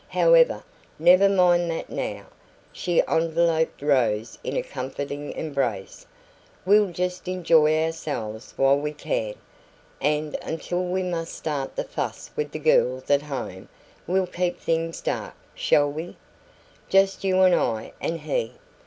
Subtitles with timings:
[0.07, 0.63] However,
[0.97, 2.25] never mind that now."
[2.73, 6.07] She enveloped Rose in a comforting embrace.
[6.65, 9.35] "We'll just enjoy ourselves while we can.
[10.01, 13.69] And until we MUST start the fuss with the girls at home,
[14.07, 16.17] we'll keep things dark, shall we?
[16.89, 18.53] Just you and I and he.